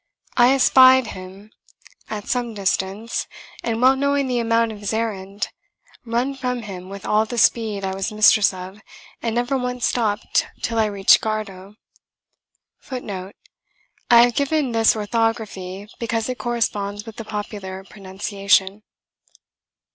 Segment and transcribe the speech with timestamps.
[0.35, 1.51] I espied him
[2.09, 3.27] at some distance,
[3.63, 5.49] and well knowing the amount of his errand,
[6.05, 8.81] run from him with all the speed I was mistress of,
[9.21, 11.75] and never once stopped till I reached Gardow.
[12.79, 13.35] [Footnote:
[14.09, 18.81] I have given this orthography, because it corresponds with the popular pronunciation.